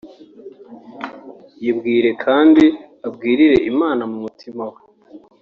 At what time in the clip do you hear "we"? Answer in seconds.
4.73-4.79